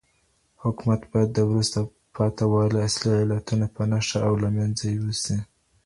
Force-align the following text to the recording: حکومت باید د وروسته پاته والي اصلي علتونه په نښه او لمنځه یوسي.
حکومت 0.63 1.01
باید 1.11 1.29
د 1.33 1.39
وروسته 1.49 1.79
پاته 2.15 2.43
والي 2.51 2.79
اصلي 2.87 3.13
علتونه 3.23 3.65
په 3.75 3.81
نښه 3.91 4.17
او 4.27 4.33
لمنځه 4.43 4.85
یوسي. 4.97 5.37